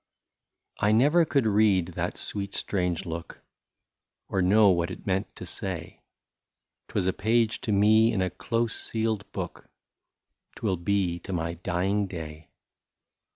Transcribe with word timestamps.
I 0.79 0.93
NEVER 0.93 1.25
could 1.25 1.45
read 1.45 1.89
that 1.89 2.17
sweet 2.17 2.55
strange 2.55 3.05
look, 3.05 3.43
Or 4.29 4.41
know 4.41 4.71
what 4.71 4.89
it 4.89 5.05
meant 5.05 5.35
to 5.35 5.45
say; 5.45 6.01
'T 6.87 6.93
was 6.95 7.05
a 7.05 7.13
page 7.13 7.61
to 7.61 7.71
me 7.71 8.11
in 8.11 8.19
a 8.19 8.31
close 8.31 8.73
sealed 8.73 9.31
book,— 9.31 9.69
'T 10.55 10.61
will 10.63 10.77
be 10.77 11.19
to 11.19 11.33
my 11.33 11.53
dying 11.53 12.07
day. 12.07 12.49